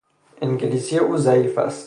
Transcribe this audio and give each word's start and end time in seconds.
انگلیسی 0.41 0.97
او 0.99 1.17
ضعیف 1.17 1.57
است. 1.57 1.79